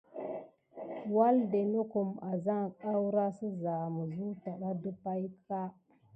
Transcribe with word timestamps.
Wazldé 1.15 1.59
naku 1.73 2.01
azanke 2.31 2.81
aoura 2.91 3.25
siva 3.37 3.75
muzutada 3.95 4.69
de 4.81 4.91
pay 5.03 5.23
ka. 5.47 5.61